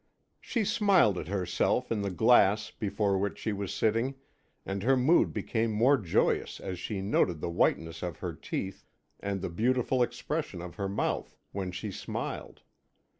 [0.39, 4.15] She smiled at herself in the glass before which she was sitting,
[4.65, 8.83] and her mood became more joyous as she noted the whiteness of her teeth
[9.19, 12.63] and the beautiful expression of her mouth when she smiled.